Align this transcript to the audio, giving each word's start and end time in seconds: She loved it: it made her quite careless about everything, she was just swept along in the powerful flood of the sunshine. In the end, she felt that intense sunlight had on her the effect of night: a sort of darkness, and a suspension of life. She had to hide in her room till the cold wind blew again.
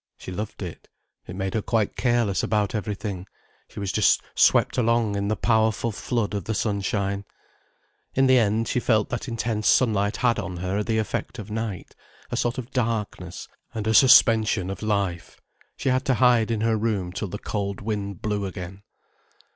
She 0.17 0.31
loved 0.31 0.63
it: 0.63 0.87
it 1.27 1.35
made 1.35 1.53
her 1.53 1.61
quite 1.61 1.95
careless 1.95 2.41
about 2.41 2.73
everything, 2.73 3.27
she 3.67 3.79
was 3.79 3.91
just 3.91 4.19
swept 4.33 4.79
along 4.79 5.15
in 5.15 5.27
the 5.27 5.35
powerful 5.35 5.91
flood 5.91 6.33
of 6.33 6.45
the 6.45 6.55
sunshine. 6.55 7.23
In 8.15 8.25
the 8.25 8.39
end, 8.39 8.67
she 8.67 8.79
felt 8.79 9.09
that 9.09 9.27
intense 9.27 9.67
sunlight 9.67 10.17
had 10.17 10.39
on 10.39 10.57
her 10.57 10.81
the 10.81 10.97
effect 10.97 11.37
of 11.37 11.51
night: 11.51 11.95
a 12.31 12.35
sort 12.35 12.57
of 12.57 12.71
darkness, 12.71 13.47
and 13.75 13.85
a 13.85 13.93
suspension 13.93 14.71
of 14.71 14.81
life. 14.81 15.39
She 15.77 15.89
had 15.89 16.03
to 16.05 16.15
hide 16.15 16.49
in 16.49 16.61
her 16.61 16.77
room 16.77 17.11
till 17.11 17.27
the 17.27 17.37
cold 17.37 17.79
wind 17.79 18.23
blew 18.23 18.47
again. 18.47 18.81